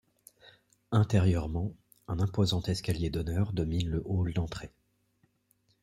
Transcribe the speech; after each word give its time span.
Intérieurement, 0.91 1.73
un 2.07 2.17
imposant 2.19 2.63
escalier 2.63 3.11
d'honneur 3.11 3.53
domine 3.53 3.87
le 3.89 4.01
hall 4.03 4.33
d'entrée. 4.33 4.71